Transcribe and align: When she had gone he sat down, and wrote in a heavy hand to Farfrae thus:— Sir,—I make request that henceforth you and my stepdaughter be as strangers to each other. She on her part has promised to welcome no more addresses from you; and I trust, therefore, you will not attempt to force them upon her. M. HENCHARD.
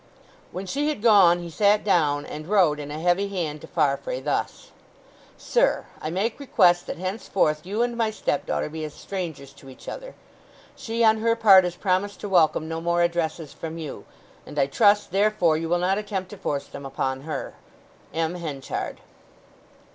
When 0.51 0.65
she 0.65 0.89
had 0.89 1.03
gone 1.03 1.41
he 1.41 1.49
sat 1.51 1.83
down, 1.83 2.25
and 2.25 2.47
wrote 2.47 2.79
in 2.79 2.89
a 2.89 2.99
heavy 2.99 3.27
hand 3.27 3.61
to 3.61 3.67
Farfrae 3.67 4.19
thus:— 4.21 4.71
Sir,—I 5.37 6.09
make 6.09 6.39
request 6.39 6.87
that 6.87 6.97
henceforth 6.97 7.67
you 7.67 7.83
and 7.83 7.95
my 7.95 8.09
stepdaughter 8.09 8.67
be 8.67 8.83
as 8.83 8.95
strangers 8.95 9.53
to 9.53 9.69
each 9.69 9.87
other. 9.87 10.15
She 10.75 11.03
on 11.03 11.17
her 11.19 11.35
part 11.35 11.65
has 11.65 11.75
promised 11.75 12.19
to 12.21 12.29
welcome 12.29 12.67
no 12.67 12.81
more 12.81 13.03
addresses 13.03 13.53
from 13.53 13.77
you; 13.77 14.05
and 14.43 14.57
I 14.57 14.65
trust, 14.65 15.11
therefore, 15.11 15.55
you 15.55 15.69
will 15.69 15.77
not 15.77 15.99
attempt 15.99 16.31
to 16.31 16.37
force 16.37 16.65
them 16.65 16.83
upon 16.83 17.21
her. 17.21 17.53
M. 18.11 18.33
HENCHARD. 18.33 19.01